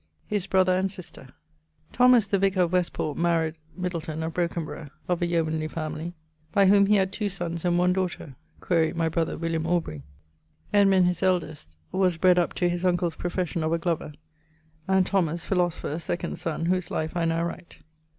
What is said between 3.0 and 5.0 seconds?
maried... Middleton[FI] of Brokenborough[XCIII.]